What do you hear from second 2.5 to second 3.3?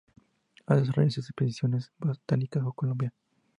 a Colombia.